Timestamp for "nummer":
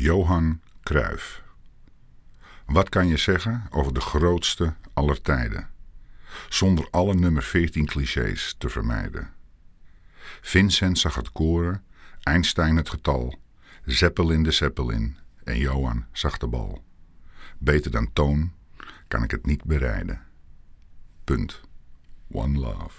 7.14-7.42